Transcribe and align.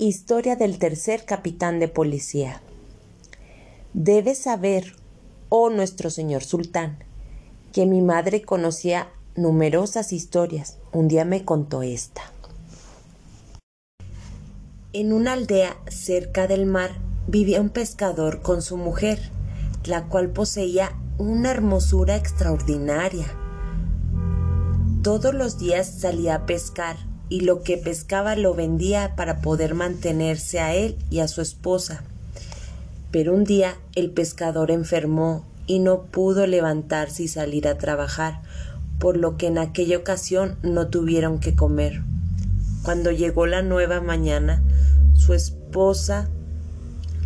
Historia 0.00 0.54
del 0.54 0.78
tercer 0.78 1.24
capitán 1.24 1.80
de 1.80 1.88
policía. 1.88 2.62
Debes 3.94 4.38
saber, 4.38 4.94
oh 5.48 5.70
nuestro 5.70 6.08
señor 6.08 6.44
sultán, 6.44 7.02
que 7.72 7.84
mi 7.84 8.00
madre 8.00 8.42
conocía 8.42 9.08
numerosas 9.34 10.12
historias. 10.12 10.78
Un 10.92 11.08
día 11.08 11.24
me 11.24 11.44
contó 11.44 11.82
esta. 11.82 12.22
En 14.92 15.12
una 15.12 15.32
aldea 15.32 15.76
cerca 15.88 16.46
del 16.46 16.64
mar 16.64 16.92
vivía 17.26 17.60
un 17.60 17.70
pescador 17.70 18.40
con 18.40 18.62
su 18.62 18.76
mujer, 18.76 19.18
la 19.84 20.06
cual 20.06 20.30
poseía 20.30 20.96
una 21.18 21.50
hermosura 21.50 22.14
extraordinaria. 22.14 23.26
Todos 25.02 25.34
los 25.34 25.58
días 25.58 25.88
salía 25.88 26.36
a 26.36 26.46
pescar 26.46 27.07
y 27.28 27.40
lo 27.40 27.62
que 27.62 27.76
pescaba 27.76 28.36
lo 28.36 28.54
vendía 28.54 29.14
para 29.16 29.40
poder 29.40 29.74
mantenerse 29.74 30.60
a 30.60 30.74
él 30.74 30.96
y 31.10 31.20
a 31.20 31.28
su 31.28 31.40
esposa. 31.40 32.02
Pero 33.10 33.34
un 33.34 33.44
día 33.44 33.76
el 33.94 34.10
pescador 34.10 34.70
enfermó 34.70 35.44
y 35.66 35.78
no 35.78 36.02
pudo 36.04 36.46
levantarse 36.46 37.24
y 37.24 37.28
salir 37.28 37.68
a 37.68 37.76
trabajar, 37.76 38.40
por 38.98 39.16
lo 39.16 39.36
que 39.36 39.46
en 39.46 39.58
aquella 39.58 39.98
ocasión 39.98 40.56
no 40.62 40.88
tuvieron 40.88 41.38
que 41.38 41.54
comer. 41.54 42.02
Cuando 42.82 43.10
llegó 43.10 43.46
la 43.46 43.62
nueva 43.62 44.00
mañana, 44.00 44.62
su 45.14 45.34
esposa 45.34 46.28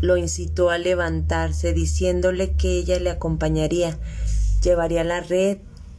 lo 0.01 0.16
incitó 0.16 0.71
a 0.71 0.79
levantarse 0.79 1.73
diciéndole 1.73 2.52
que 2.52 2.77
ella 2.79 2.98
le 2.98 3.10
acompañaría, 3.10 3.96
llevaría 4.62 5.05
la 5.05 5.21
red 5.21 5.59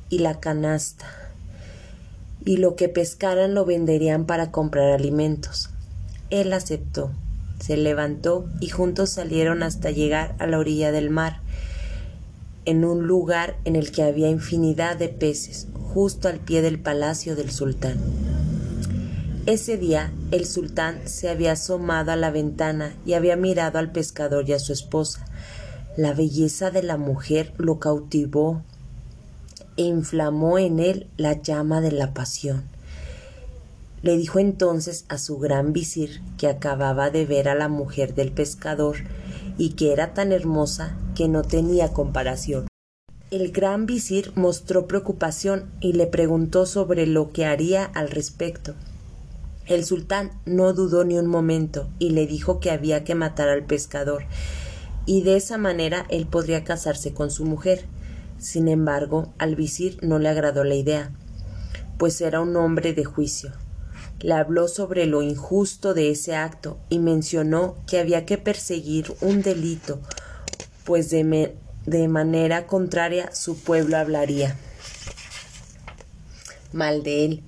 y 0.09 0.19
la 0.19 0.41
canasta 0.41 1.22
y 2.45 2.57
lo 2.57 2.75
que 2.75 2.89
pescaran 2.89 3.53
lo 3.53 3.65
venderían 3.65 4.25
para 4.25 4.51
comprar 4.51 4.91
alimentos. 4.91 5.69
Él 6.29 6.53
aceptó, 6.53 7.11
se 7.59 7.77
levantó 7.77 8.49
y 8.59 8.69
juntos 8.69 9.09
salieron 9.09 9.63
hasta 9.63 9.91
llegar 9.91 10.35
a 10.39 10.47
la 10.47 10.59
orilla 10.59 10.91
del 10.91 11.09
mar, 11.09 11.41
en 12.65 12.85
un 12.85 13.07
lugar 13.07 13.57
en 13.65 13.75
el 13.75 13.91
que 13.91 14.03
había 14.03 14.29
infinidad 14.29 14.97
de 14.97 15.09
peces, 15.09 15.67
justo 15.73 16.27
al 16.27 16.39
pie 16.39 16.61
del 16.61 16.79
palacio 16.79 17.35
del 17.35 17.51
sultán. 17.51 17.99
Ese 19.45 19.77
día 19.77 20.13
el 20.31 20.45
sultán 20.45 21.01
se 21.05 21.29
había 21.29 21.51
asomado 21.51 22.13
a 22.13 22.15
la 22.15 22.31
ventana 22.31 22.95
y 23.05 23.13
había 23.13 23.35
mirado 23.35 23.77
al 23.77 23.91
pescador 23.91 24.47
y 24.47 24.53
a 24.53 24.59
su 24.59 24.71
esposa. 24.71 25.25
La 25.97 26.13
belleza 26.13 26.71
de 26.71 26.81
la 26.81 26.95
mujer 26.97 27.53
lo 27.57 27.77
cautivó 27.77 28.63
inflamó 29.81 30.57
en 30.57 30.79
él 30.79 31.07
la 31.17 31.41
llama 31.41 31.81
de 31.81 31.91
la 31.91 32.13
pasión. 32.13 32.63
Le 34.01 34.17
dijo 34.17 34.39
entonces 34.39 35.05
a 35.07 35.17
su 35.17 35.37
gran 35.39 35.71
visir 35.73 36.21
que 36.37 36.47
acababa 36.47 37.09
de 37.09 37.25
ver 37.25 37.47
a 37.47 37.55
la 37.55 37.69
mujer 37.69 38.15
del 38.15 38.31
pescador 38.31 38.97
y 39.57 39.71
que 39.71 39.93
era 39.93 40.13
tan 40.13 40.31
hermosa 40.31 40.97
que 41.15 41.27
no 41.27 41.41
tenía 41.41 41.93
comparación. 41.93 42.67
El 43.31 43.51
gran 43.51 43.85
visir 43.85 44.31
mostró 44.35 44.87
preocupación 44.87 45.71
y 45.79 45.93
le 45.93 46.05
preguntó 46.05 46.65
sobre 46.65 47.07
lo 47.07 47.31
que 47.31 47.45
haría 47.45 47.85
al 47.85 48.09
respecto. 48.09 48.75
El 49.65 49.85
sultán 49.85 50.31
no 50.45 50.73
dudó 50.73 51.05
ni 51.05 51.17
un 51.17 51.27
momento 51.27 51.87
y 51.97 52.09
le 52.09 52.27
dijo 52.27 52.59
que 52.59 52.69
había 52.69 53.03
que 53.03 53.15
matar 53.15 53.47
al 53.47 53.65
pescador, 53.65 54.25
y 55.05 55.23
de 55.23 55.37
esa 55.37 55.57
manera 55.57 56.05
él 56.09 56.27
podría 56.27 56.63
casarse 56.63 57.13
con 57.13 57.31
su 57.31 57.45
mujer. 57.45 57.85
Sin 58.43 58.67
embargo, 58.67 59.33
al 59.37 59.55
visir 59.55 59.99
no 60.01 60.19
le 60.19 60.27
agradó 60.27 60.65
la 60.65 60.75
idea, 60.75 61.11
pues 61.97 62.19
era 62.19 62.41
un 62.41 62.57
hombre 62.57 62.93
de 62.93 63.05
juicio. 63.05 63.53
Le 64.19 64.33
habló 64.33 64.67
sobre 64.67 65.05
lo 65.05 65.21
injusto 65.21 65.93
de 65.93 66.11
ese 66.11 66.35
acto 66.35 66.77
y 66.89 66.99
mencionó 66.99 67.77
que 67.87 67.99
había 67.99 68.25
que 68.25 68.37
perseguir 68.37 69.15
un 69.21 69.41
delito, 69.43 70.01
pues 70.83 71.09
de, 71.09 71.55
de 71.85 72.07
manera 72.09 72.67
contraria 72.67 73.33
su 73.33 73.57
pueblo 73.57 73.95
hablaría 73.95 74.57
mal 76.73 77.01
de 77.01 77.23
él, 77.23 77.43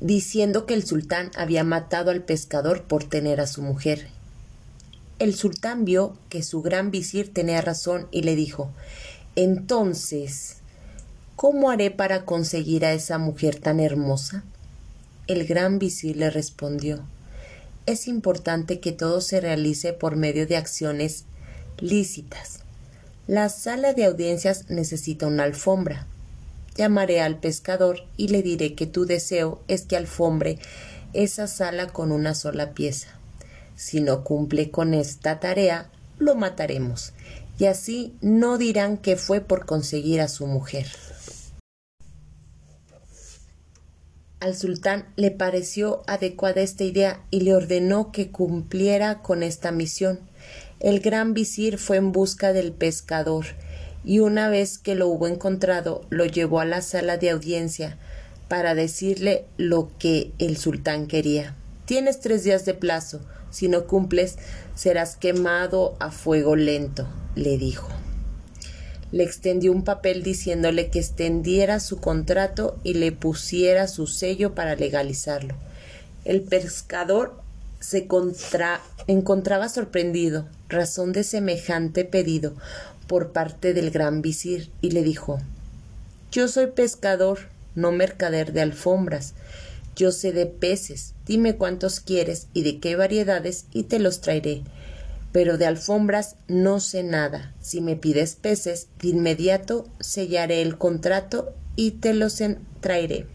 diciendo 0.00 0.66
que 0.66 0.74
el 0.74 0.84
sultán 0.84 1.30
había 1.36 1.62
matado 1.62 2.10
al 2.10 2.24
pescador 2.24 2.82
por 2.82 3.04
tener 3.04 3.40
a 3.40 3.46
su 3.46 3.62
mujer. 3.62 4.08
El 5.20 5.36
sultán 5.36 5.84
vio 5.84 6.16
que 6.30 6.42
su 6.42 6.62
gran 6.62 6.90
visir 6.90 7.32
tenía 7.32 7.60
razón 7.60 8.08
y 8.10 8.22
le 8.22 8.34
dijo 8.34 8.72
entonces, 9.34 10.56
¿cómo 11.36 11.70
haré 11.70 11.90
para 11.90 12.26
conseguir 12.26 12.84
a 12.84 12.92
esa 12.92 13.16
mujer 13.16 13.58
tan 13.58 13.80
hermosa? 13.80 14.44
El 15.26 15.46
gran 15.46 15.78
visir 15.78 16.16
le 16.16 16.28
respondió 16.28 17.06
Es 17.86 18.08
importante 18.08 18.78
que 18.78 18.92
todo 18.92 19.22
se 19.22 19.40
realice 19.40 19.94
por 19.94 20.16
medio 20.16 20.46
de 20.46 20.58
acciones 20.58 21.24
lícitas. 21.78 22.60
La 23.26 23.48
sala 23.48 23.94
de 23.94 24.04
audiencias 24.04 24.68
necesita 24.68 25.26
una 25.26 25.44
alfombra. 25.44 26.06
Llamaré 26.76 27.22
al 27.22 27.38
pescador 27.38 28.00
y 28.18 28.28
le 28.28 28.42
diré 28.42 28.74
que 28.74 28.86
tu 28.86 29.06
deseo 29.06 29.62
es 29.66 29.82
que 29.82 29.96
alfombre 29.96 30.58
esa 31.14 31.46
sala 31.46 31.86
con 31.86 32.12
una 32.12 32.34
sola 32.34 32.72
pieza. 32.72 33.08
Si 33.76 34.02
no 34.02 34.24
cumple 34.24 34.70
con 34.70 34.92
esta 34.92 35.40
tarea, 35.40 35.90
lo 36.18 36.34
mataremos 36.34 37.14
y 37.58 37.66
así 37.66 38.14
no 38.20 38.58
dirán 38.58 38.96
que 38.98 39.16
fue 39.16 39.40
por 39.40 39.66
conseguir 39.66 40.20
a 40.20 40.28
su 40.28 40.46
mujer. 40.46 40.86
Al 44.40 44.56
sultán 44.56 45.06
le 45.14 45.30
pareció 45.30 46.02
adecuada 46.08 46.62
esta 46.62 46.82
idea 46.82 47.24
y 47.30 47.42
le 47.42 47.54
ordenó 47.54 48.10
que 48.10 48.32
cumpliera 48.32 49.22
con 49.22 49.44
esta 49.44 49.70
misión. 49.70 50.18
El 50.80 50.98
gran 50.98 51.32
visir 51.32 51.78
fue 51.78 51.96
en 51.96 52.10
busca 52.10 52.52
del 52.52 52.72
pescador 52.72 53.46
y 54.04 54.18
una 54.18 54.48
vez 54.48 54.78
que 54.78 54.96
lo 54.96 55.06
hubo 55.06 55.28
encontrado 55.28 56.04
lo 56.10 56.26
llevó 56.26 56.58
a 56.58 56.64
la 56.64 56.82
sala 56.82 57.18
de 57.18 57.30
audiencia 57.30 57.98
para 58.48 58.74
decirle 58.74 59.44
lo 59.56 59.90
que 60.00 60.32
el 60.38 60.56
sultán 60.56 61.06
quería. 61.06 61.54
Tienes 61.84 62.20
tres 62.20 62.42
días 62.42 62.64
de 62.64 62.74
plazo. 62.74 63.20
Si 63.52 63.68
no 63.68 63.86
cumples, 63.86 64.38
serás 64.74 65.14
quemado 65.14 65.94
a 66.00 66.10
fuego 66.10 66.56
lento 66.56 67.06
le 67.34 67.58
dijo. 67.58 67.88
Le 69.10 69.24
extendió 69.24 69.72
un 69.72 69.84
papel 69.84 70.22
diciéndole 70.22 70.88
que 70.88 70.98
extendiera 70.98 71.80
su 71.80 71.98
contrato 71.98 72.78
y 72.82 72.94
le 72.94 73.12
pusiera 73.12 73.86
su 73.86 74.06
sello 74.06 74.54
para 74.54 74.74
legalizarlo. 74.74 75.54
El 76.24 76.42
pescador 76.42 77.40
se 77.80 78.08
encontraba 79.06 79.68
sorprendido, 79.68 80.46
razón 80.68 81.12
de 81.12 81.24
semejante 81.24 82.04
pedido 82.04 82.54
por 83.06 83.32
parte 83.32 83.74
del 83.74 83.90
gran 83.90 84.22
visir, 84.22 84.70
y 84.80 84.92
le 84.92 85.02
dijo 85.02 85.40
Yo 86.30 86.48
soy 86.48 86.68
pescador, 86.68 87.40
no 87.74 87.92
mercader 87.92 88.52
de 88.52 88.62
alfombras. 88.62 89.34
Yo 89.96 90.12
sé 90.12 90.32
de 90.32 90.46
peces, 90.46 91.14
dime 91.26 91.56
cuántos 91.56 92.00
quieres 92.00 92.48
y 92.54 92.62
de 92.62 92.80
qué 92.80 92.96
variedades, 92.96 93.66
y 93.72 93.84
te 93.84 93.98
los 93.98 94.20
traeré 94.20 94.62
pero 95.32 95.56
de 95.56 95.66
alfombras 95.66 96.36
no 96.46 96.78
sé 96.78 97.02
nada. 97.02 97.54
Si 97.60 97.80
me 97.80 97.96
pides 97.96 98.36
peces, 98.36 98.88
de 99.00 99.08
inmediato 99.08 99.86
sellaré 99.98 100.60
el 100.62 100.76
contrato 100.76 101.54
y 101.74 101.92
te 101.92 102.12
los 102.12 102.40
traeré. 102.80 103.26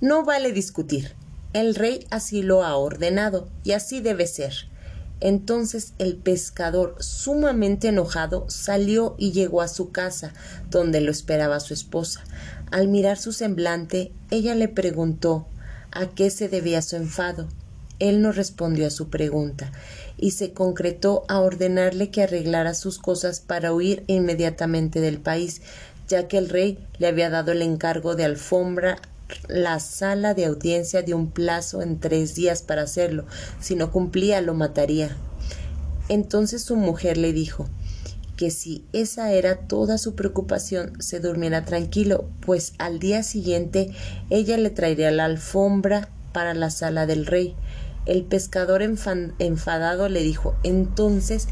No 0.00 0.24
vale 0.24 0.52
discutir. 0.52 1.14
El 1.52 1.74
rey 1.74 2.06
así 2.10 2.42
lo 2.42 2.62
ha 2.64 2.76
ordenado, 2.76 3.48
y 3.64 3.72
así 3.72 4.00
debe 4.00 4.28
ser. 4.28 4.54
Entonces 5.18 5.92
el 5.98 6.16
pescador, 6.16 6.94
sumamente 7.00 7.88
enojado, 7.88 8.48
salió 8.48 9.16
y 9.18 9.32
llegó 9.32 9.60
a 9.60 9.68
su 9.68 9.90
casa, 9.90 10.32
donde 10.70 11.00
lo 11.00 11.10
esperaba 11.10 11.58
su 11.58 11.74
esposa. 11.74 12.22
Al 12.70 12.86
mirar 12.86 13.18
su 13.18 13.32
semblante, 13.32 14.12
ella 14.30 14.54
le 14.54 14.68
preguntó 14.68 15.46
a 15.90 16.06
qué 16.06 16.30
se 16.30 16.48
debía 16.48 16.82
su 16.82 16.96
enfado. 16.96 17.48
Él 17.98 18.22
no 18.22 18.30
respondió 18.32 18.86
a 18.86 18.90
su 18.90 19.10
pregunta 19.10 19.72
y 20.16 20.30
se 20.30 20.52
concretó 20.52 21.24
a 21.28 21.40
ordenarle 21.40 22.10
que 22.10 22.22
arreglara 22.22 22.74
sus 22.74 22.98
cosas 22.98 23.40
para 23.40 23.72
huir 23.72 24.04
inmediatamente 24.06 25.00
del 25.00 25.18
país, 25.18 25.62
ya 26.08 26.28
que 26.28 26.38
el 26.38 26.48
rey 26.48 26.78
le 26.98 27.08
había 27.08 27.28
dado 27.28 27.52
el 27.52 27.62
encargo 27.62 28.14
de 28.14 28.24
alfombra 28.24 28.98
la 29.48 29.78
sala 29.80 30.34
de 30.34 30.44
audiencia 30.44 31.02
de 31.02 31.14
un 31.14 31.30
plazo 31.30 31.82
en 31.82 32.00
tres 32.00 32.34
días 32.34 32.62
para 32.62 32.82
hacerlo. 32.82 33.26
Si 33.60 33.74
no 33.74 33.90
cumplía, 33.92 34.40
lo 34.40 34.54
mataría. 34.54 35.16
Entonces 36.08 36.62
su 36.62 36.76
mujer 36.76 37.16
le 37.16 37.32
dijo 37.32 37.68
que 38.40 38.50
si 38.50 38.86
esa 38.94 39.34
era 39.34 39.66
toda 39.66 39.98
su 39.98 40.14
preocupación, 40.14 40.94
se 40.98 41.20
durmiera 41.20 41.66
tranquilo, 41.66 42.30
pues 42.40 42.72
al 42.78 42.98
día 42.98 43.22
siguiente 43.22 43.90
ella 44.30 44.56
le 44.56 44.70
traería 44.70 45.10
la 45.10 45.26
alfombra 45.26 46.08
para 46.32 46.54
la 46.54 46.70
sala 46.70 47.04
del 47.04 47.26
rey. 47.26 47.54
El 48.06 48.24
pescador 48.24 48.80
enfadado 48.80 50.08
le 50.08 50.22
dijo 50.22 50.56
entonces 50.62 51.48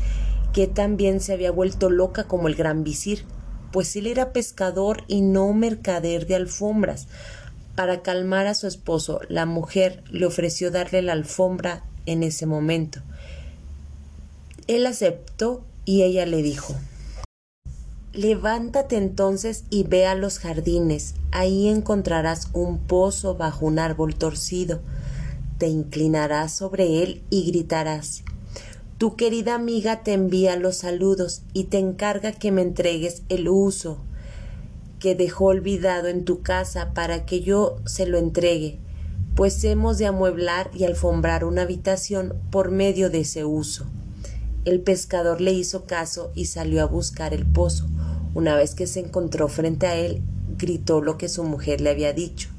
que 0.54 0.66
también 0.66 1.20
se 1.20 1.34
había 1.34 1.50
vuelto 1.50 1.90
loca 1.90 2.24
como 2.24 2.48
el 2.48 2.54
gran 2.54 2.84
visir, 2.84 3.26
pues 3.70 3.94
él 3.94 4.06
era 4.06 4.32
pescador 4.32 5.04
y 5.08 5.20
no 5.20 5.52
mercader 5.52 6.26
de 6.26 6.36
alfombras. 6.36 7.06
Para 7.74 8.00
calmar 8.00 8.46
a 8.46 8.54
su 8.54 8.66
esposo, 8.66 9.20
la 9.28 9.44
mujer 9.44 10.02
le 10.10 10.24
ofreció 10.24 10.70
darle 10.70 11.02
la 11.02 11.12
alfombra 11.12 11.84
en 12.06 12.22
ese 12.22 12.46
momento. 12.46 13.02
Él 14.68 14.86
aceptó 14.86 15.66
y 15.88 16.02
ella 16.02 16.26
le 16.26 16.42
dijo 16.42 16.74
Levántate 18.12 18.98
entonces 18.98 19.64
y 19.70 19.84
ve 19.84 20.06
a 20.06 20.14
los 20.14 20.38
jardines, 20.38 21.14
ahí 21.30 21.66
encontrarás 21.66 22.50
un 22.52 22.78
pozo 22.78 23.36
bajo 23.36 23.64
un 23.64 23.78
árbol 23.78 24.14
torcido. 24.14 24.80
Te 25.56 25.68
inclinarás 25.68 26.54
sobre 26.54 27.02
él 27.02 27.22
y 27.30 27.46
gritarás 27.46 28.22
Tu 28.98 29.16
querida 29.16 29.54
amiga 29.54 30.02
te 30.02 30.12
envía 30.12 30.56
los 30.56 30.76
saludos 30.76 31.40
y 31.54 31.64
te 31.64 31.78
encarga 31.78 32.32
que 32.32 32.52
me 32.52 32.60
entregues 32.60 33.22
el 33.30 33.48
uso 33.48 33.96
que 34.98 35.14
dejó 35.14 35.46
olvidado 35.46 36.08
en 36.08 36.26
tu 36.26 36.42
casa 36.42 36.92
para 36.92 37.24
que 37.24 37.40
yo 37.40 37.78
se 37.86 38.04
lo 38.04 38.18
entregue, 38.18 38.78
pues 39.34 39.64
hemos 39.64 39.96
de 39.96 40.04
amueblar 40.04 40.70
y 40.74 40.84
alfombrar 40.84 41.44
una 41.44 41.62
habitación 41.62 42.34
por 42.50 42.72
medio 42.72 43.08
de 43.08 43.20
ese 43.20 43.46
uso. 43.46 43.86
El 44.68 44.82
pescador 44.82 45.40
le 45.40 45.54
hizo 45.54 45.86
caso 45.86 46.30
y 46.34 46.44
salió 46.44 46.82
a 46.82 46.86
buscar 46.86 47.32
el 47.32 47.46
pozo. 47.46 47.86
Una 48.34 48.54
vez 48.54 48.74
que 48.74 48.86
se 48.86 49.00
encontró 49.00 49.48
frente 49.48 49.86
a 49.86 49.94
él, 49.94 50.20
gritó 50.58 51.00
lo 51.00 51.16
que 51.16 51.30
su 51.30 51.42
mujer 51.42 51.80
le 51.80 51.88
había 51.88 52.12
dicho, 52.12 52.50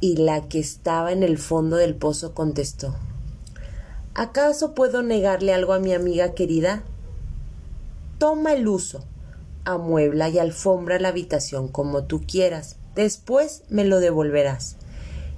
y 0.00 0.16
la 0.16 0.48
que 0.48 0.58
estaba 0.58 1.12
en 1.12 1.22
el 1.22 1.38
fondo 1.38 1.76
del 1.76 1.94
pozo 1.94 2.34
contestó 2.34 2.94
¿Acaso 4.12 4.74
puedo 4.74 5.02
negarle 5.02 5.54
algo 5.54 5.72
a 5.72 5.78
mi 5.78 5.94
amiga 5.94 6.34
querida? 6.34 6.82
Toma 8.18 8.52
el 8.52 8.68
uso, 8.68 9.02
amuebla 9.64 10.28
y 10.28 10.38
alfombra 10.38 11.00
la 11.00 11.08
habitación 11.08 11.68
como 11.68 12.04
tú 12.04 12.20
quieras, 12.20 12.76
después 12.94 13.62
me 13.70 13.86
lo 13.86 13.98
devolverás. 13.98 14.76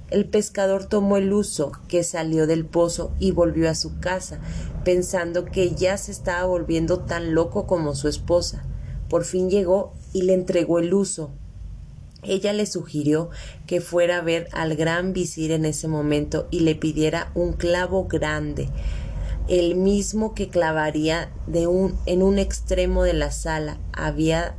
El 0.09 0.25
pescador 0.25 0.85
tomó 0.85 1.17
el 1.17 1.33
uso 1.33 1.73
que 1.89 2.03
salió 2.03 2.47
del 2.47 2.65
pozo 2.65 3.13
y 3.19 3.31
volvió 3.31 3.69
a 3.69 3.75
su 3.75 3.99
casa, 3.99 4.39
pensando 4.85 5.43
que 5.43 5.75
ya 5.75 5.97
se 5.97 6.11
estaba 6.11 6.45
volviendo 6.45 6.99
tan 6.99 7.33
loco 7.33 7.67
como 7.67 7.93
su 7.93 8.07
esposa. 8.07 8.63
Por 9.09 9.25
fin 9.25 9.49
llegó 9.49 9.93
y 10.13 10.21
le 10.21 10.33
entregó 10.33 10.79
el 10.79 10.93
uso. 10.93 11.31
Ella 12.23 12.53
le 12.53 12.65
sugirió 12.65 13.29
que 13.67 13.81
fuera 13.81 14.17
a 14.17 14.21
ver 14.21 14.47
al 14.53 14.75
gran 14.75 15.11
visir 15.11 15.51
en 15.51 15.65
ese 15.65 15.89
momento 15.89 16.47
y 16.51 16.61
le 16.61 16.75
pidiera 16.75 17.31
un 17.35 17.53
clavo 17.53 18.07
grande, 18.07 18.69
el 19.49 19.75
mismo 19.75 20.33
que 20.33 20.47
clavaría 20.47 21.31
en 21.53 22.23
un 22.23 22.39
extremo 22.39 23.03
de 23.03 23.13
la 23.13 23.31
sala. 23.31 23.77
Había 23.91 24.55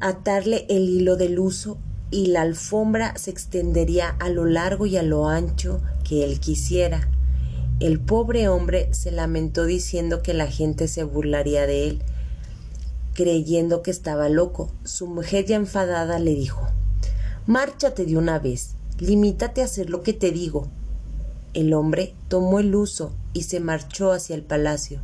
atarle 0.00 0.66
el 0.68 0.88
hilo 0.88 1.16
del 1.16 1.38
uso 1.38 1.78
y 2.10 2.26
la 2.26 2.42
alfombra 2.42 3.16
se 3.16 3.30
extendería 3.30 4.16
a 4.20 4.28
lo 4.28 4.44
largo 4.44 4.86
y 4.86 4.96
a 4.96 5.02
lo 5.02 5.28
ancho 5.28 5.80
que 6.04 6.24
él 6.24 6.40
quisiera. 6.40 7.08
El 7.80 8.00
pobre 8.00 8.48
hombre 8.48 8.88
se 8.92 9.10
lamentó 9.10 9.64
diciendo 9.64 10.22
que 10.22 10.32
la 10.32 10.46
gente 10.46 10.88
se 10.88 11.04
burlaría 11.04 11.66
de 11.66 11.88
él, 11.88 12.02
creyendo 13.14 13.82
que 13.82 13.90
estaba 13.90 14.28
loco. 14.28 14.72
Su 14.84 15.06
mujer 15.06 15.44
ya 15.44 15.56
enfadada 15.56 16.18
le 16.18 16.34
dijo 16.34 16.66
Márchate 17.46 18.06
de 18.06 18.16
una 18.16 18.38
vez, 18.38 18.76
limítate 18.98 19.62
a 19.62 19.66
hacer 19.66 19.90
lo 19.90 20.02
que 20.02 20.12
te 20.12 20.30
digo. 20.30 20.68
El 21.54 21.74
hombre 21.74 22.14
tomó 22.28 22.60
el 22.60 22.74
uso 22.74 23.12
y 23.32 23.42
se 23.42 23.60
marchó 23.60 24.12
hacia 24.12 24.36
el 24.36 24.42
palacio. 24.42 25.00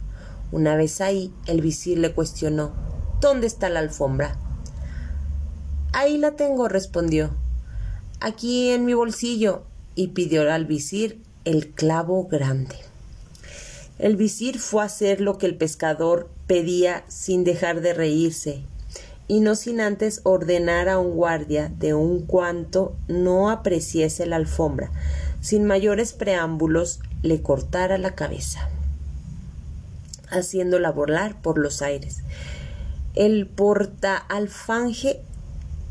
Una 0.51 0.77
vez 0.77 1.01
ahí, 1.01 1.33
el 1.47 1.61
visir 1.61 1.99
le 1.99 2.13
cuestionó 2.13 2.73
¿Dónde 3.21 3.47
está 3.47 3.69
la 3.69 3.79
alfombra? 3.81 4.37
Ahí 5.93 6.17
la 6.17 6.37
tengo, 6.37 6.69
respondió. 6.69 7.31
Aquí 8.21 8.71
en 8.71 8.85
mi 8.85 8.94
bolsillo. 8.94 9.65
y 9.94 10.09
pidió 10.09 10.50
al 10.50 10.65
visir 10.65 11.21
el 11.44 11.69
clavo 11.69 12.27
grande. 12.27 12.77
El 13.99 14.17
visir 14.17 14.59
fue 14.59 14.83
a 14.83 14.87
hacer 14.87 15.21
lo 15.21 15.37
que 15.37 15.44
el 15.44 15.56
pescador 15.56 16.31
pedía 16.47 17.05
sin 17.09 17.44
dejar 17.44 17.83
de 17.83 17.93
reírse, 17.93 18.62
y 19.29 19.41
no 19.41 19.55
sin 19.55 19.83
antes 19.83 20.23
ordenar 20.25 20.89
a 20.89 20.99
un 20.99 21.15
guardia 21.15 21.71
de 21.79 21.93
un 21.93 22.25
cuanto 22.25 22.97
no 23.06 23.50
apreciese 23.50 24.25
la 24.25 24.37
alfombra, 24.37 24.91
sin 25.43 25.65
mayores 25.65 26.15
preámbulos 26.15 27.00
le 27.23 27.43
cortara 27.43 27.99
la 27.99 28.15
cabeza, 28.15 28.71
haciéndola 30.31 30.91
volar 30.91 31.41
por 31.43 31.59
los 31.59 31.83
aires. 31.83 32.23
El 33.15 33.47
portaalfanje 33.47 35.21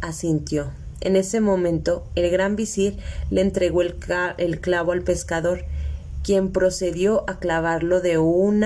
asintió. 0.02 0.72
En 1.02 1.16
ese 1.16 1.42
momento 1.42 2.04
el 2.16 2.30
gran 2.30 2.56
visir 2.56 2.98
le 3.30 3.42
entregó 3.42 3.82
el, 3.82 3.96
clavo 4.60 4.92
al 4.92 5.02
pescador, 5.02 5.66
quien 6.24 6.52
procedió 6.52 7.28
a 7.28 7.40
clavarlo 7.40 8.02
de 8.02 8.20
un 8.20 8.64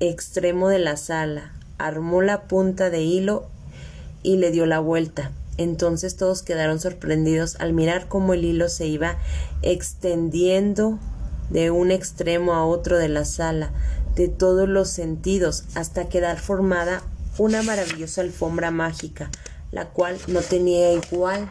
extremo 0.00 0.68
de 0.68 0.78
la 0.78 0.96
sala, 0.96 1.52
armó 1.78 2.22
la 2.22 2.44
punta 2.44 2.88
de 2.88 3.02
hilo 3.02 3.46
y 4.22 4.38
le 4.38 4.50
dio 4.50 4.64
la 4.64 4.80
vuelta. 4.80 5.32
Entonces 5.58 6.16
todos 6.16 6.42
quedaron 6.42 6.80
sorprendidos 6.80 7.56
al 7.60 7.74
mirar 7.74 8.08
cómo 8.08 8.32
el 8.32 8.44
hilo 8.44 8.68
se 8.68 8.86
iba 8.86 9.18
extendiendo 9.62 10.98
de 11.50 11.70
un 11.70 11.90
extremo 11.90 12.54
a 12.54 12.64
otro 12.64 12.98
de 12.98 13.08
la 13.08 13.24
sala, 13.24 13.70
de 14.16 14.28
todos 14.28 14.68
los 14.68 14.88
sentidos, 14.88 15.64
hasta 15.74 16.08
quedar 16.08 16.38
formada 16.38 17.02
una 17.38 17.62
maravillosa 17.62 18.22
alfombra 18.22 18.70
mágica, 18.70 19.30
la 19.74 19.90
cual 19.90 20.16
no 20.28 20.40
tenía 20.40 20.92
igual 20.92 21.50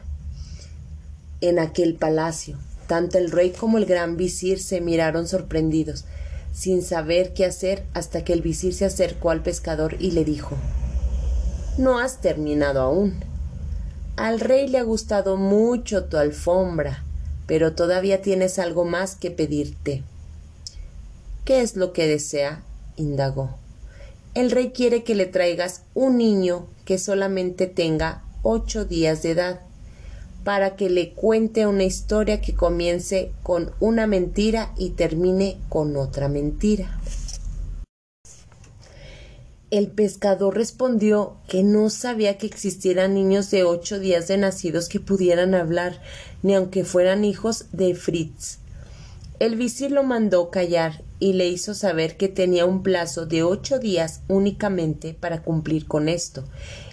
en 1.42 1.60
aquel 1.60 1.96
palacio. 1.96 2.58
Tanto 2.88 3.18
el 3.18 3.32
rey 3.32 3.52
como 3.52 3.78
el 3.78 3.86
gran 3.86 4.16
visir 4.16 4.62
se 4.62 4.80
miraron 4.80 5.28
sorprendidos, 5.28 6.06
sin 6.54 6.84
saber 6.84 7.34
qué 7.34 7.44
hacer, 7.44 7.84
hasta 7.94 8.24
que 8.24 8.32
el 8.32 8.42
visir 8.42 8.74
se 8.74 8.86
acercó 8.86 9.30
al 9.30 9.44
pescador 9.44 9.98
y 10.00 10.12
le 10.12 10.24
dijo 10.24 10.56
No 11.78 12.00
has 12.00 12.22
terminado 12.22 12.80
aún. 12.80 13.20
Al 14.16 14.40
rey 14.40 14.70
le 14.70 14.78
ha 14.78 14.84
gustado 14.84 15.36
mucho 15.36 16.06
tu 16.06 16.16
alfombra, 16.16 17.04
pero 17.46 17.74
todavía 17.74 18.22
tienes 18.22 18.58
algo 18.58 18.86
más 18.86 19.18
que 19.18 19.32
pedirte. 19.32 20.02
¿Qué 21.44 21.62
es 21.62 21.76
lo 21.76 21.92
que 21.92 22.08
desea? 22.08 22.64
indagó. 22.96 23.58
El 24.34 24.50
rey 24.50 24.72
quiere 24.72 25.04
que 25.04 25.14
le 25.14 25.26
traigas 25.26 25.82
un 25.94 26.18
niño 26.18 26.68
que 26.86 26.98
solamente 26.98 27.68
tenga 27.68 28.24
ocho 28.42 28.86
días 28.86 29.24
de 29.24 29.32
edad, 29.32 29.62
para 30.44 30.76
que 30.76 30.90
le 30.90 31.14
cuente 31.14 31.68
una 31.68 31.84
historia 31.84 32.42
que 32.42 32.54
comience 32.54 33.32
con 33.44 33.72
una 33.80 34.08
mentira 34.08 34.74
y 34.78 34.92
termine 34.92 35.58
con 35.70 35.96
otra 35.96 36.28
mentira. 36.28 37.00
El 39.72 39.88
pescador 39.88 40.56
respondió 40.56 41.38
que 41.48 41.64
no 41.64 41.90
sabía 41.90 42.38
que 42.38 42.46
existieran 42.46 43.16
niños 43.16 43.50
de 43.50 43.64
ocho 43.64 43.98
días 43.98 44.28
de 44.28 44.38
nacidos 44.38 44.88
que 44.88 45.00
pudieran 45.00 45.56
hablar, 45.56 46.00
ni 46.44 46.54
aunque 46.54 46.84
fueran 46.84 47.26
hijos 47.26 47.66
de 47.72 47.96
Fritz. 47.96 48.60
El 49.40 49.56
visir 49.56 49.92
lo 49.92 50.04
mandó 50.04 50.52
callar 50.52 51.04
y 51.20 51.34
le 51.34 51.48
hizo 51.48 51.74
saber 51.74 52.18
que 52.18 52.28
tenía 52.28 52.66
un 52.66 52.84
plazo 52.84 53.26
de 53.26 53.44
ocho 53.44 53.80
días 53.80 54.22
únicamente 54.28 55.14
para 55.14 55.42
cumplir 55.42 55.88
con 55.88 56.08
esto. 56.08 56.44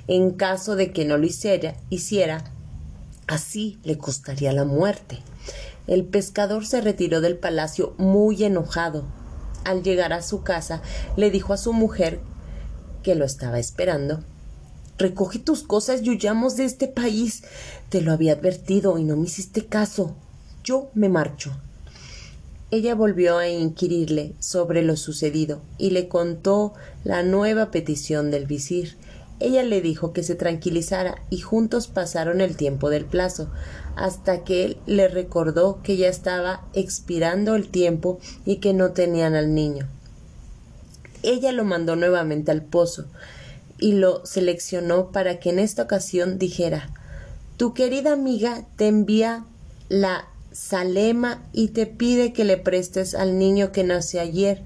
En 0.09 0.33
caso 0.33 0.75
de 0.75 0.93
que 0.93 1.05
no 1.05 1.19
lo 1.19 1.27
hiciera, 1.27 1.77
hiciera 1.91 2.45
así 3.27 3.79
le 3.85 3.99
costaría 3.99 4.53
la 4.53 4.65
muerte. 4.65 5.19
El 5.87 6.05
pescador 6.05 6.67
se 6.67 6.81
retiró 6.81 7.21
del 7.21 7.37
palacio 7.37 7.95
muy 7.99 8.43
enojado. 8.43 9.05
Al 9.65 9.83
llegar 9.83 10.13
a 10.13 10.23
su 10.23 10.43
casa, 10.43 10.83
le 11.17 11.31
dijo 11.31 11.53
a 11.53 11.59
su 11.59 11.73
mujer 11.73 12.21
que 13.03 13.15
lo 13.15 13.25
estaba 13.25 13.59
esperando. 13.59 14.25
Recoge 14.99 15.39
tus 15.39 15.63
cosas 15.63 16.03
y 16.03 16.11
huyamos 16.11 16.57
de 16.57 16.65
este 16.65 16.89
país. 16.89 17.43
Te 17.89 18.01
lo 18.01 18.13
había 18.13 18.33
advertido 18.33 18.99
y 18.99 19.05
no 19.05 19.17
me 19.17 19.27
hiciste 19.27 19.67
caso. 19.67 20.17
Yo 20.65 20.91
me 20.95 21.09
marcho. 21.09 21.53
Ella 22.73 22.95
volvió 22.95 23.39
a 23.39 23.49
inquirirle 23.49 24.35
sobre 24.39 24.83
lo 24.83 24.97
sucedido 24.97 25.61
y 25.77 25.91
le 25.91 26.09
contó 26.09 26.73
la 27.03 27.25
nueva 27.25 27.73
petición 27.73 28.31
del 28.31 28.47
visir. 28.47 28.97
Ella 29.41 29.65
le 29.65 29.81
dijo 29.81 30.13
que 30.13 30.23
se 30.23 30.37
tranquilizara 30.37 31.23
y 31.31 31.39
juntos 31.39 31.89
pasaron 31.89 32.41
el 32.41 32.57
tiempo 32.57 32.89
del 32.89 33.07
plazo, 33.07 33.51
hasta 33.97 34.45
que 34.45 34.65
él 34.65 34.77
le 34.87 35.09
recordó 35.09 35.83
que 35.83 35.97
ya 35.97 36.09
estaba 36.09 36.65
expirando 36.73 37.57
el 37.57 37.69
tiempo 37.69 38.21
y 38.45 38.57
que 38.57 38.73
no 38.73 38.93
tenían 38.93 39.35
al 39.35 39.53
niño. 39.55 39.89
Ella 41.23 41.51
lo 41.53 41.65
mandó 41.65 41.97
nuevamente 41.97 42.53
al 42.53 42.63
pozo 42.63 43.07
y 43.79 43.93
lo 43.93 44.25
seleccionó 44.25 45.11
para 45.11 45.41
que 45.41 45.51
en 45.51 45.59
esta 45.59 45.83
ocasión 45.83 46.39
dijera 46.39 46.91
Tu 47.57 47.75
querida 47.75 48.13
amiga 48.13 48.65
te 48.77 48.87
envía 48.87 49.45
la 49.89 50.29
Salema 50.53 51.43
y 51.53 51.69
te 51.69 51.87
pide 51.87 52.33
que 52.33 52.45
le 52.45 52.57
prestes 52.57 53.15
al 53.15 53.39
niño 53.39 53.71
que 53.71 53.85
nació 53.85 54.21
ayer, 54.21 54.63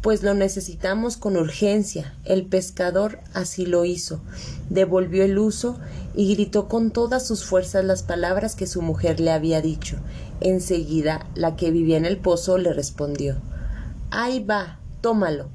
Pues 0.00 0.24
lo 0.24 0.34
necesitamos 0.34 1.16
con 1.16 1.36
urgencia. 1.36 2.16
El 2.24 2.46
pescador 2.46 3.20
así 3.34 3.66
lo 3.66 3.84
hizo. 3.84 4.20
Devolvió 4.68 5.22
el 5.22 5.38
uso 5.38 5.78
y 6.16 6.34
gritó 6.34 6.66
con 6.66 6.90
todas 6.90 7.24
sus 7.24 7.44
fuerzas 7.44 7.84
las 7.84 8.02
palabras 8.02 8.56
que 8.56 8.66
su 8.66 8.82
mujer 8.82 9.20
le 9.20 9.30
había 9.30 9.60
dicho. 9.60 9.98
Enseguida, 10.40 11.26
la 11.36 11.54
que 11.54 11.70
vivía 11.70 11.98
en 11.98 12.04
el 12.04 12.18
pozo 12.18 12.58
le 12.58 12.72
respondió 12.72 13.36
Ahí 14.10 14.42
va, 14.42 14.80
tómalo. 15.02 15.50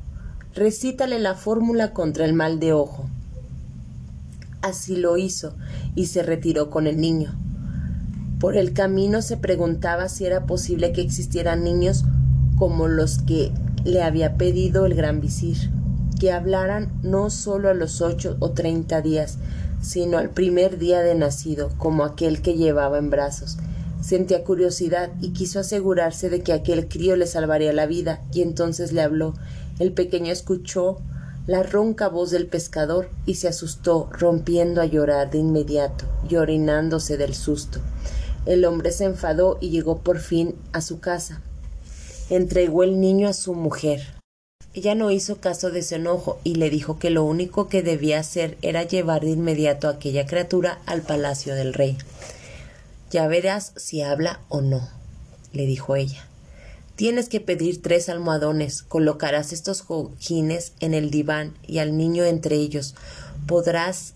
Recítale 0.56 1.20
la 1.20 1.36
fórmula 1.36 1.92
contra 1.92 2.24
el 2.24 2.32
mal 2.32 2.62
de 2.62 2.72
ojo. 2.72 3.10
Así 4.62 4.96
lo 4.96 5.18
hizo 5.18 5.56
y 5.94 6.06
se 6.06 6.24
retiró 6.24 6.70
con 6.70 6.88
el 6.88 7.02
niño. 7.02 7.36
Por 8.40 8.56
el 8.56 8.74
camino 8.74 9.24
se 9.24 9.38
preguntaba 9.38 10.10
si 10.10 10.26
era 10.26 10.46
posible 10.46 10.92
que 10.92 11.02
existieran 11.02 11.64
niños 11.64 12.06
como 12.56 12.88
los 12.88 13.18
que 13.20 13.52
le 13.84 14.04
había 14.04 14.38
pedido 14.38 14.86
el 14.86 14.94
gran 14.94 15.22
visir, 15.22 15.72
que 16.20 16.32
hablaran 16.32 16.92
no 17.02 17.32
solo 17.32 17.70
a 17.70 17.74
los 17.74 18.02
ocho 18.02 18.38
o 18.40 18.52
treinta 18.52 19.02
días, 19.02 19.38
sino 19.82 20.20
al 20.20 20.30
primer 20.30 20.78
día 20.78 21.02
de 21.02 21.16
nacido, 21.16 21.70
como 21.78 22.04
aquel 22.04 22.42
que 22.42 22.56
llevaba 22.56 23.00
en 23.00 23.10
brazos. 23.10 23.58
Sentía 24.02 24.44
curiosidad 24.44 25.10
y 25.20 25.30
quiso 25.30 25.60
asegurarse 25.60 26.30
de 26.30 26.42
que 26.42 26.54
aquel 26.54 26.88
crío 26.88 27.16
le 27.16 27.26
salvaría 27.26 27.74
la 27.74 27.88
vida, 27.88 28.22
y 28.32 28.42
entonces 28.42 28.92
le 28.92 29.02
habló. 29.02 29.34
El 29.80 29.94
pequeño 29.94 30.32
escuchó 30.32 30.98
la 31.48 31.64
ronca 31.64 32.08
voz 32.08 32.30
del 32.30 32.46
pescador 32.48 33.10
y 33.26 33.36
se 33.36 33.48
asustó, 33.48 34.10
rompiendo 34.12 34.82
a 34.82 34.86
llorar 34.86 35.32
de 35.32 35.40
inmediato 35.40 36.06
y 36.30 36.36
orinándose 36.36 37.18
del 37.18 37.34
susto. 37.34 37.80
El 38.48 38.64
hombre 38.64 38.94
se 38.94 39.04
enfadó 39.04 39.58
y 39.60 39.72
llegó 39.72 39.98
por 39.98 40.20
fin 40.20 40.56
a 40.72 40.80
su 40.80 41.02
casa. 41.02 41.42
Entregó 42.30 42.84
el 42.84 43.00
niño 43.02 43.28
a 43.28 43.34
su 43.34 43.54
mujer. 43.54 44.16
Ella 44.74 44.96
no 44.96 45.12
hizo 45.12 45.42
caso 45.42 45.70
de 45.70 45.84
su 45.84 45.96
enojo 45.96 46.40
y 46.46 46.56
le 46.56 46.70
dijo 46.70 46.98
que 46.98 47.10
lo 47.10 47.26
único 47.26 47.68
que 47.68 47.84
debía 47.84 48.20
hacer 48.20 48.58
era 48.62 48.84
llevar 48.84 49.22
de 49.22 49.32
inmediato 49.32 49.88
a 49.88 49.92
aquella 49.92 50.26
criatura 50.26 50.80
al 50.86 51.02
palacio 51.02 51.56
del 51.56 51.74
rey. 51.74 51.98
Ya 53.12 53.28
verás 53.28 53.74
si 53.76 54.02
habla 54.02 54.40
o 54.48 54.62
no, 54.62 54.88
le 55.52 55.66
dijo 55.66 55.98
ella. 55.98 56.26
Tienes 56.96 57.28
que 57.28 57.42
pedir 57.42 57.82
tres 57.82 58.08
almohadones, 58.08 58.82
colocarás 58.82 59.52
estos 59.52 59.82
cojines 59.82 60.72
en 60.80 60.94
el 60.94 61.12
diván 61.12 61.54
y 61.68 61.80
al 61.80 61.98
niño 61.98 62.24
entre 62.24 62.56
ellos. 62.56 62.96
Podrás 63.46 64.14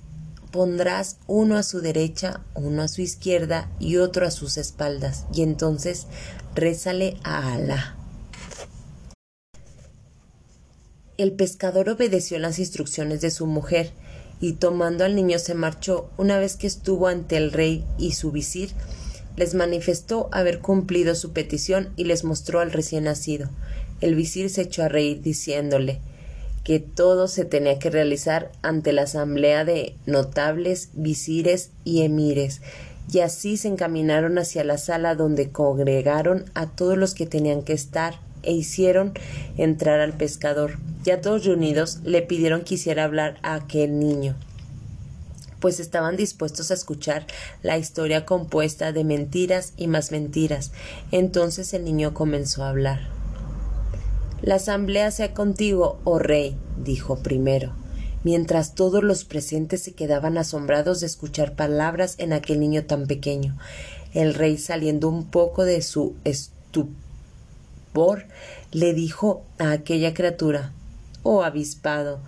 pondrás 0.51 1.17
uno 1.27 1.57
a 1.57 1.63
su 1.63 1.81
derecha, 1.81 2.41
uno 2.55 2.83
a 2.83 2.87
su 2.87 3.01
izquierda 3.01 3.71
y 3.79 3.97
otro 3.97 4.27
a 4.27 4.31
sus 4.31 4.57
espaldas, 4.57 5.25
y 5.33 5.41
entonces 5.41 6.07
rézale 6.53 7.17
a 7.23 7.53
Alá. 7.53 7.95
El 11.17 11.33
pescador 11.33 11.89
obedeció 11.89 12.39
las 12.39 12.59
instrucciones 12.59 13.21
de 13.21 13.31
su 13.31 13.45
mujer, 13.45 13.91
y 14.39 14.53
tomando 14.53 15.05
al 15.05 15.15
niño 15.15 15.37
se 15.39 15.53
marchó. 15.53 16.09
Una 16.17 16.39
vez 16.39 16.55
que 16.55 16.67
estuvo 16.67 17.07
ante 17.07 17.37
el 17.37 17.51
rey 17.51 17.85
y 17.99 18.13
su 18.13 18.31
visir, 18.31 18.71
les 19.37 19.53
manifestó 19.53 20.29
haber 20.31 20.59
cumplido 20.59 21.13
su 21.15 21.31
petición 21.31 21.93
y 21.95 22.05
les 22.05 22.23
mostró 22.23 22.59
al 22.59 22.71
recién 22.71 23.03
nacido. 23.03 23.49
El 24.01 24.15
visir 24.15 24.49
se 24.49 24.63
echó 24.63 24.83
a 24.83 24.89
reír, 24.89 25.21
diciéndole 25.21 26.01
que 26.63 26.79
todo 26.79 27.27
se 27.27 27.45
tenía 27.45 27.79
que 27.79 27.89
realizar 27.89 28.51
ante 28.61 28.93
la 28.93 29.03
asamblea 29.03 29.65
de 29.65 29.95
notables, 30.05 30.89
visires 30.93 31.71
y 31.83 32.01
emires, 32.03 32.61
y 33.11 33.19
así 33.19 33.57
se 33.57 33.67
encaminaron 33.67 34.37
hacia 34.37 34.63
la 34.63 34.77
sala 34.77 35.15
donde 35.15 35.51
congregaron 35.51 36.45
a 36.53 36.67
todos 36.67 36.97
los 36.97 37.13
que 37.13 37.25
tenían 37.25 37.63
que 37.63 37.73
estar 37.73 38.19
e 38.43 38.53
hicieron 38.53 39.13
entrar 39.57 39.99
al 39.99 40.13
pescador. 40.13 40.77
Ya 41.03 41.19
todos 41.19 41.45
reunidos 41.45 41.99
le 42.03 42.21
pidieron 42.21 42.61
que 42.61 42.75
hiciera 42.75 43.03
hablar 43.03 43.37
a 43.43 43.55
aquel 43.55 43.99
niño 43.99 44.35
pues 45.61 45.79
estaban 45.79 46.17
dispuestos 46.17 46.71
a 46.71 46.73
escuchar 46.73 47.25
la 47.63 47.77
historia 47.77 48.25
compuesta 48.25 48.91
de 48.91 49.05
mentiras 49.05 49.73
y 49.77 49.87
más 49.87 50.11
mentiras. 50.11 50.71
Entonces 51.11 51.73
el 51.73 51.85
niño 51.85 52.13
comenzó 52.13 52.63
a 52.63 52.69
hablar. 52.69 53.20
La 54.41 54.55
asamblea 54.55 55.11
sea 55.11 55.33
contigo, 55.33 55.99
oh 56.03 56.17
rey, 56.17 56.57
dijo 56.83 57.21
primero, 57.21 57.73
mientras 58.23 58.73
todos 58.73 59.03
los 59.03 59.23
presentes 59.23 59.83
se 59.83 59.93
quedaban 59.93 60.37
asombrados 60.37 60.99
de 60.99 61.05
escuchar 61.05 61.55
palabras 61.55 62.15
en 62.17 62.33
aquel 62.33 62.59
niño 62.59 62.85
tan 62.85 63.05
pequeño. 63.05 63.55
El 64.13 64.33
rey, 64.33 64.57
saliendo 64.57 65.09
un 65.09 65.25
poco 65.25 65.63
de 65.63 65.81
su 65.83 66.15
estupor, 66.23 68.25
le 68.71 68.93
dijo 68.93 69.43
a 69.59 69.71
aquella 69.71 70.13
criatura 70.13 70.71
Oh 71.23 71.43
avispado, 71.43 72.19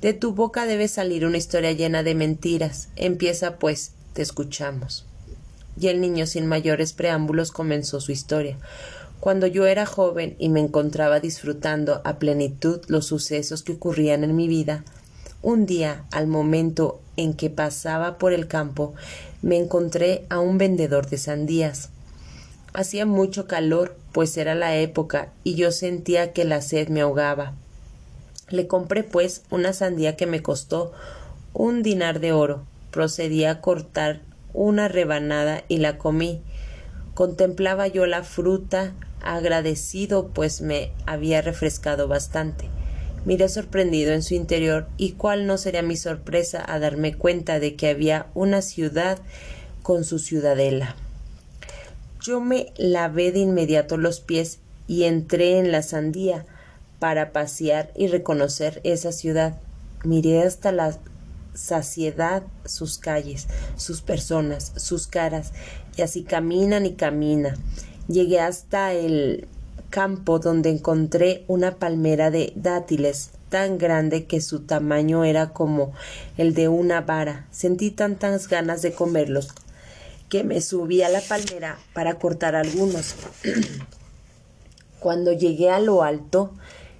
de 0.00 0.12
tu 0.12 0.32
boca 0.32 0.66
debe 0.66 0.88
salir 0.88 1.24
una 1.24 1.36
historia 1.36 1.72
llena 1.72 2.02
de 2.02 2.16
mentiras. 2.16 2.88
Empieza, 2.96 3.58
pues, 3.58 3.92
te 4.12 4.22
escuchamos. 4.22 5.06
Y 5.78 5.86
el 5.86 6.00
niño, 6.00 6.26
sin 6.26 6.46
mayores 6.46 6.92
preámbulos, 6.92 7.52
comenzó 7.52 8.00
su 8.00 8.10
historia. 8.10 8.58
Cuando 9.20 9.46
yo 9.46 9.66
era 9.66 9.84
joven 9.84 10.34
y 10.38 10.48
me 10.48 10.60
encontraba 10.60 11.20
disfrutando 11.20 12.00
a 12.04 12.18
plenitud 12.18 12.80
los 12.88 13.06
sucesos 13.06 13.62
que 13.62 13.72
ocurrían 13.72 14.24
en 14.24 14.34
mi 14.34 14.48
vida, 14.48 14.82
un 15.42 15.66
día, 15.66 16.04
al 16.10 16.26
momento 16.26 17.00
en 17.18 17.34
que 17.34 17.50
pasaba 17.50 18.16
por 18.16 18.32
el 18.32 18.46
campo, 18.46 18.94
me 19.42 19.58
encontré 19.58 20.24
a 20.30 20.38
un 20.38 20.56
vendedor 20.56 21.06
de 21.10 21.18
sandías. 21.18 21.90
Hacía 22.72 23.04
mucho 23.04 23.46
calor, 23.46 23.94
pues 24.12 24.38
era 24.38 24.54
la 24.54 24.76
época, 24.76 25.32
y 25.44 25.54
yo 25.54 25.70
sentía 25.70 26.32
que 26.32 26.46
la 26.46 26.62
sed 26.62 26.88
me 26.88 27.02
ahogaba. 27.02 27.52
Le 28.48 28.66
compré, 28.66 29.02
pues, 29.02 29.42
una 29.50 29.74
sandía 29.74 30.16
que 30.16 30.26
me 30.26 30.42
costó 30.42 30.92
un 31.52 31.82
dinar 31.82 32.20
de 32.20 32.32
oro. 32.32 32.64
Procedí 32.90 33.44
a 33.44 33.60
cortar 33.60 34.22
una 34.54 34.88
rebanada 34.88 35.62
y 35.68 35.76
la 35.76 35.98
comí. 35.98 36.40
Contemplaba 37.14 37.86
yo 37.86 38.06
la 38.06 38.24
fruta 38.24 38.94
agradecido 39.22 40.28
pues 40.28 40.60
me 40.60 40.92
había 41.06 41.42
refrescado 41.42 42.08
bastante. 42.08 42.68
Miré 43.24 43.48
sorprendido 43.48 44.12
en 44.12 44.22
su 44.22 44.34
interior 44.34 44.88
y 44.96 45.12
cuál 45.12 45.46
no 45.46 45.58
sería 45.58 45.82
mi 45.82 45.96
sorpresa 45.96 46.64
a 46.66 46.78
darme 46.78 47.14
cuenta 47.14 47.60
de 47.60 47.76
que 47.76 47.88
había 47.88 48.26
una 48.34 48.62
ciudad 48.62 49.18
con 49.82 50.04
su 50.04 50.18
ciudadela. 50.18 50.96
Yo 52.22 52.40
me 52.40 52.72
lavé 52.76 53.32
de 53.32 53.40
inmediato 53.40 53.96
los 53.96 54.20
pies 54.20 54.58
y 54.86 55.04
entré 55.04 55.58
en 55.58 55.70
la 55.72 55.82
sandía 55.82 56.46
para 56.98 57.32
pasear 57.32 57.90
y 57.94 58.08
reconocer 58.08 58.80
esa 58.84 59.12
ciudad. 59.12 59.58
Miré 60.04 60.42
hasta 60.42 60.72
la 60.72 60.98
saciedad 61.54 62.42
sus 62.64 62.98
calles, 62.98 63.48
sus 63.76 64.00
personas, 64.00 64.72
sus 64.76 65.06
caras, 65.06 65.52
y 65.96 66.02
así 66.02 66.22
caminan 66.22 66.86
y 66.86 66.94
camina. 66.94 67.54
Llegué 68.10 68.40
hasta 68.40 68.92
el 68.92 69.46
campo 69.88 70.40
donde 70.40 70.68
encontré 70.68 71.44
una 71.46 71.76
palmera 71.76 72.32
de 72.32 72.52
dátiles 72.56 73.30
tan 73.50 73.78
grande 73.78 74.24
que 74.24 74.40
su 74.40 74.62
tamaño 74.62 75.22
era 75.22 75.52
como 75.52 75.92
el 76.36 76.52
de 76.52 76.66
una 76.66 77.02
vara. 77.02 77.46
Sentí 77.52 77.92
tantas 77.92 78.48
ganas 78.48 78.82
de 78.82 78.92
comerlos 78.92 79.50
que 80.28 80.42
me 80.42 80.60
subí 80.60 81.02
a 81.02 81.08
la 81.08 81.20
palmera 81.20 81.78
para 81.94 82.14
cortar 82.14 82.56
algunos. 82.56 83.14
Cuando 84.98 85.32
llegué 85.32 85.70
a 85.70 85.78
lo 85.78 86.02
alto, 86.02 86.50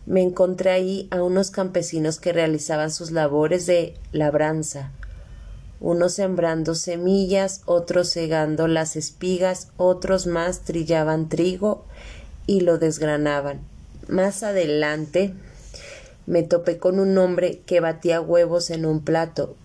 me 0.06 0.22
encontré 0.22 0.70
ahí 0.70 1.08
a 1.10 1.24
unos 1.24 1.50
campesinos 1.50 2.20
que 2.20 2.32
realizaban 2.32 2.92
sus 2.92 3.10
labores 3.10 3.66
de 3.66 3.94
labranza 4.12 4.92
unos 5.80 6.12
sembrando 6.12 6.74
semillas, 6.74 7.62
otros 7.64 8.10
segando 8.10 8.68
las 8.68 8.96
espigas, 8.96 9.68
otros 9.78 10.26
más 10.26 10.60
trillaban 10.60 11.28
trigo 11.28 11.84
y 12.46 12.60
lo 12.60 12.78
desgranaban. 12.78 13.60
Más 14.08 14.42
adelante 14.42 15.32
me 16.26 16.42
topé 16.42 16.78
con 16.78 17.00
un 17.00 17.16
hombre 17.16 17.62
que 17.64 17.80
batía 17.80 18.20
huevos 18.20 18.70
en 18.70 18.84
un 18.84 19.02
plato. 19.02 19.56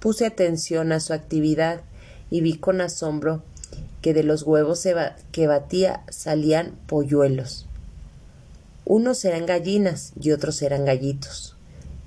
Puse 0.00 0.26
atención 0.26 0.92
a 0.92 1.00
su 1.00 1.12
actividad 1.12 1.82
y 2.30 2.40
vi 2.40 2.54
con 2.58 2.80
asombro 2.80 3.42
que 4.00 4.14
de 4.14 4.22
los 4.22 4.42
huevos 4.42 4.86
que 5.32 5.46
batía 5.46 6.04
salían 6.08 6.78
polluelos. 6.86 7.66
Unos 8.84 9.24
eran 9.24 9.46
gallinas 9.46 10.12
y 10.20 10.30
otros 10.30 10.62
eran 10.62 10.84
gallitos. 10.84 11.55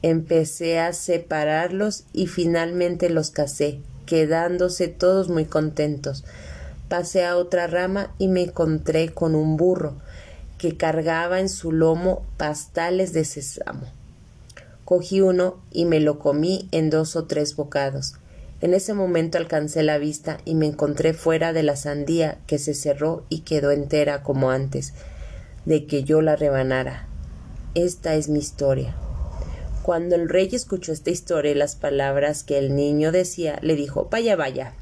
Empecé 0.02 0.80
a 0.80 0.94
separarlos 0.94 2.06
y 2.14 2.28
finalmente 2.28 3.10
los 3.10 3.32
casé, 3.32 3.82
quedándose 4.06 4.88
todos 4.88 5.28
muy 5.30 5.46
contentos. 5.46 6.24
Pasé 6.88 7.26
a 7.26 7.36
otra 7.36 7.68
rama 7.68 8.14
y 8.18 8.30
me 8.30 8.44
encontré 8.44 9.10
con 9.10 9.36
un 9.36 9.58
burro 9.58 9.96
que 10.58 10.78
cargaba 10.78 11.40
en 11.40 11.50
su 11.50 11.72
lomo 11.72 12.26
pastales 12.38 13.14
de 13.14 13.26
sésamo. 13.26 13.88
Cogí 14.86 15.22
uno 15.22 15.58
y 15.72 15.86
me 15.86 16.00
lo 16.00 16.18
comí 16.18 16.68
en 16.72 16.90
dos 16.90 17.16
o 17.16 17.26
tres 17.26 17.56
bocados. 17.56 18.16
En 18.62 18.74
ese 18.74 18.94
momento 18.94 19.38
alcancé 19.38 19.84
la 19.84 19.98
vista 19.98 20.40
y 20.46 20.56
me 20.56 20.66
encontré 20.66 21.14
fuera 21.14 21.54
de 21.54 21.64
la 21.64 21.76
sandía 21.76 22.40
que 22.48 22.58
se 22.58 22.74
cerró 22.74 23.24
y 23.30 23.42
quedó 23.42 23.72
entera 23.72 24.24
como 24.24 24.50
antes 24.50 24.94
de 25.66 25.86
que 25.86 26.04
yo 26.04 26.22
la 26.22 26.36
rebanara. 26.36 27.08
esta 27.76 28.16
es 28.16 28.30
mi 28.30 28.40
historia. 28.40 28.96
Cuando 29.82 30.16
el 30.16 30.30
rey 30.30 30.50
escuchó 30.52 30.92
esta 30.92 31.10
historia 31.10 31.52
y 31.52 31.56
las 31.56 31.76
palabras 31.76 32.44
que 32.44 32.58
el 32.58 32.76
niño 32.76 33.12
decía, 33.12 33.60
le 33.62 33.76
dijo 33.76 34.08
Vaya, 34.12 34.36
vaya. 34.36 34.74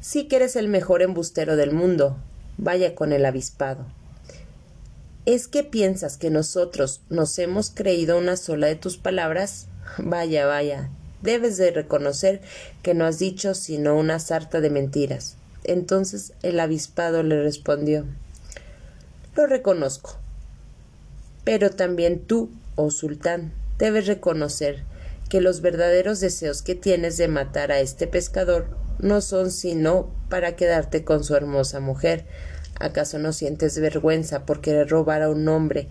Sí 0.00 0.24
que 0.24 0.36
eres 0.36 0.56
el 0.56 0.68
mejor 0.68 1.02
embustero 1.02 1.56
del 1.56 1.72
mundo. 1.72 2.18
Vaya 2.58 2.94
con 2.94 3.12
el 3.12 3.24
avispado. 3.24 3.86
¿Es 5.24 5.48
que 5.48 5.64
piensas 5.64 6.18
que 6.18 6.28
nosotros 6.28 7.00
nos 7.08 7.38
hemos 7.38 7.70
creído 7.70 8.18
una 8.18 8.36
sola 8.36 8.66
de 8.66 8.76
tus 8.76 8.98
palabras? 8.98 9.68
Vaya, 9.98 10.46
vaya. 10.46 10.90
Debes 11.22 11.56
de 11.56 11.70
reconocer 11.70 12.42
que 12.82 12.92
no 12.92 13.06
has 13.06 13.18
dicho 13.18 13.54
sino 13.54 13.96
una 13.96 14.18
sarta 14.18 14.60
de 14.60 14.68
mentiras. 14.68 15.36
Entonces 15.64 16.34
el 16.42 16.60
avispado 16.60 17.22
le 17.22 17.42
respondió 17.42 18.04
Lo 19.34 19.46
reconozco. 19.46 20.18
Pero 21.44 21.70
también 21.70 22.20
tú, 22.20 22.50
oh 22.76 22.90
sultán, 22.90 23.52
debes 23.78 24.06
reconocer 24.06 24.84
que 25.28 25.40
los 25.40 25.60
verdaderos 25.60 26.20
deseos 26.20 26.62
que 26.62 26.74
tienes 26.74 27.16
de 27.16 27.28
matar 27.28 27.72
a 27.72 27.80
este 27.80 28.06
pescador 28.06 28.68
no 28.98 29.20
son 29.20 29.50
sino 29.50 30.10
para 30.28 30.56
quedarte 30.56 31.04
con 31.04 31.24
su 31.24 31.34
hermosa 31.34 31.80
mujer. 31.80 32.26
¿Acaso 32.78 33.18
no 33.18 33.32
sientes 33.32 33.78
vergüenza 33.78 34.46
por 34.46 34.60
querer 34.60 34.88
robar 34.88 35.22
a 35.22 35.30
un 35.30 35.46
hombre 35.48 35.88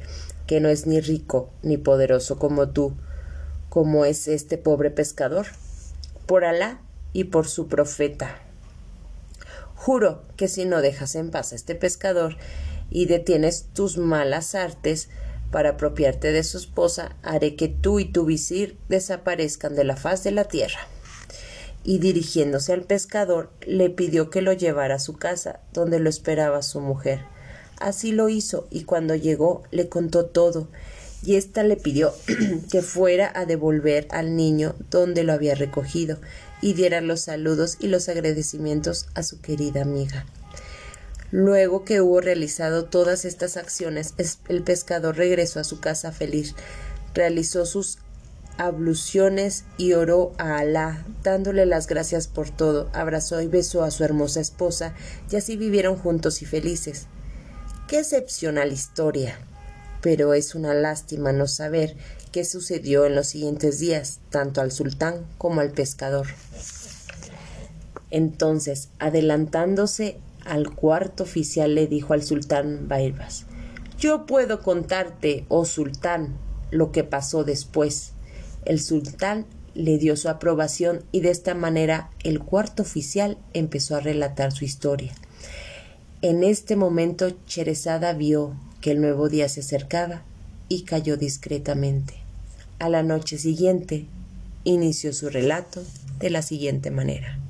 que 0.48 0.60
no 0.60 0.70
es 0.70 0.86
ni 0.86 1.00
rico 1.00 1.52
ni 1.62 1.78
poderoso 1.78 2.38
como 2.38 2.70
tú, 2.70 2.96
como 3.70 4.06
es 4.06 4.28
este 4.28 4.58
pobre 4.58 4.92
pescador? 4.92 5.48
Por 6.26 6.46
Alá 6.46 6.82
y 7.14 7.26
por 7.26 7.48
su 7.48 7.68
profeta. 7.68 8.38
Juro 9.76 10.24
que 10.38 10.48
si 10.48 10.66
no 10.66 10.82
dejas 10.82 11.16
en 11.16 11.32
paz 11.32 11.52
a 11.52 11.56
este 11.56 11.76
pescador 11.76 12.38
y 12.90 13.06
detienes 13.06 13.66
tus 13.74 13.98
malas 13.98 14.56
artes, 14.56 15.10
para 15.54 15.70
apropiarte 15.70 16.32
de 16.32 16.44
su 16.44 16.58
esposa, 16.58 17.16
haré 17.22 17.56
que 17.56 17.68
tú 17.68 18.00
y 18.00 18.06
tu 18.12 18.26
visir 18.26 18.76
desaparezcan 18.90 19.76
de 19.76 19.84
la 19.84 19.96
faz 19.96 20.24
de 20.24 20.32
la 20.32 20.46
tierra. 20.46 20.80
Y 21.84 22.00
dirigiéndose 22.00 22.74
al 22.74 22.82
pescador, 22.82 23.52
le 23.62 23.92
pidió 23.92 24.32
que 24.32 24.42
lo 24.42 24.52
llevara 24.54 24.96
a 24.96 25.00
su 25.00 25.14
casa, 25.14 25.60
donde 25.72 26.00
lo 26.00 26.10
esperaba 26.10 26.64
su 26.64 26.80
mujer. 26.80 27.20
Así 27.78 28.12
lo 28.12 28.30
hizo, 28.30 28.68
y 28.72 28.86
cuando 28.86 29.14
llegó 29.14 29.62
le 29.70 29.90
contó 29.90 30.26
todo, 30.26 30.70
y 31.24 31.36
ésta 31.36 31.62
le 31.62 31.78
pidió 31.78 32.14
que 32.72 32.82
fuera 32.82 33.32
a 33.36 33.46
devolver 33.46 34.08
al 34.10 34.36
niño 34.36 34.74
donde 34.90 35.24
lo 35.24 35.34
había 35.34 35.54
recogido, 35.54 36.18
y 36.62 36.74
diera 36.74 37.00
los 37.00 37.22
saludos 37.22 37.78
y 37.80 37.90
los 37.90 38.10
agradecimientos 38.10 39.06
a 39.14 39.22
su 39.22 39.40
querida 39.40 39.84
amiga. 39.84 40.26
Luego 41.34 41.84
que 41.84 42.00
hubo 42.00 42.22
realizado 42.22 42.86
todas 42.86 43.26
estas 43.26 43.58
acciones, 43.58 44.14
el 44.50 44.62
pescador 44.62 45.18
regresó 45.18 45.60
a 45.60 45.64
su 45.64 45.80
casa 45.80 46.12
feliz, 46.12 46.54
realizó 47.16 47.66
sus 47.66 47.98
abluciones 48.60 49.66
y 49.80 49.94
oró 49.94 50.34
a 50.38 50.60
Alá, 50.60 51.04
dándole 51.24 51.66
las 51.66 51.88
gracias 51.88 52.28
por 52.28 52.52
todo, 52.52 52.88
abrazó 52.94 53.42
y 53.42 53.48
besó 53.48 53.84
a 53.84 53.90
su 53.90 54.04
hermosa 54.04 54.42
esposa, 54.42 54.94
y 55.32 55.36
así 55.36 55.58
vivieron 55.58 55.96
juntos 55.96 56.44
y 56.44 56.46
felices. 56.46 57.08
Qué 57.88 57.98
excepcional 57.98 58.72
historia. 58.72 59.40
Pero 60.04 60.36
es 60.36 60.54
una 60.54 60.76
lástima 60.76 61.32
no 61.32 61.48
saber 61.48 61.98
qué 62.32 62.46
sucedió 62.46 63.08
en 63.08 63.16
los 63.16 63.26
siguientes 63.26 63.80
días, 63.80 64.20
tanto 64.30 64.62
al 64.62 64.72
sultán 64.72 65.26
como 65.40 65.62
al 65.62 65.72
pescador. 65.72 66.28
Entonces, 68.12 68.90
adelantándose 69.00 70.20
al 70.46 70.74
cuarto 70.74 71.24
oficial 71.24 71.76
le 71.76 71.88
dijo 71.88 72.14
al 72.14 72.24
sultán 72.24 72.88
Bairbas 72.88 73.46
Yo 73.98 74.26
puedo 74.26 74.62
contarte, 74.62 75.46
oh 75.48 75.66
sultán, 75.66 76.38
lo 76.72 76.92
que 76.92 77.04
pasó 77.04 77.44
después. 77.44 78.14
El 78.66 78.80
sultán 78.80 79.46
le 79.74 79.98
dio 79.98 80.16
su 80.16 80.30
aprobación 80.30 81.04
y 81.12 81.22
de 81.22 81.32
esta 81.32 81.56
manera 81.56 82.10
el 82.24 82.40
cuarto 82.40 82.84
oficial 82.84 83.38
empezó 83.54 83.96
a 83.96 84.00
relatar 84.00 84.52
su 84.52 84.66
historia. 84.66 85.14
En 86.22 86.44
este 86.44 86.76
momento 86.76 87.32
Cherezada 87.48 88.14
vio 88.14 88.56
que 88.82 88.92
el 88.92 89.02
nuevo 89.02 89.30
día 89.30 89.50
se 89.50 89.62
acercaba 89.62 90.24
y 90.70 90.84
cayó 90.84 91.18
discretamente. 91.18 92.16
A 92.80 92.90
la 92.90 93.04
noche 93.04 93.38
siguiente 93.38 94.06
inició 94.64 95.14
su 95.14 95.30
relato 95.30 95.84
de 96.20 96.30
la 96.30 96.42
siguiente 96.42 96.92
manera. 96.92 97.43